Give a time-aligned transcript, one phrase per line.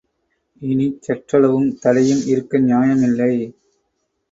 [0.61, 3.31] இனிச் சற்றளவு தடையும் இருக்க நியாயமில்லை.